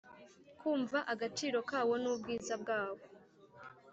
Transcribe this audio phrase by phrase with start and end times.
[0.59, 3.03] kumva agaciro kawo n ubwiza bwawo